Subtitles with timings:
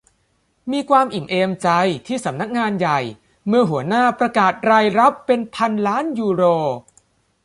[0.71, 1.69] มีความอิ่มเอมใจ
[2.07, 2.99] ที่สำนักงานใหญ่
[3.47, 6.43] เมื่อหัวหน้าประกาศรายรับเป็นพันล้านยูโร